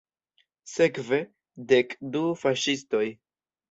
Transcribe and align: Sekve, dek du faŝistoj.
Sekve, 0.77 1.21
dek 1.75 1.97
du 2.17 2.27
faŝistoj. 2.47 3.09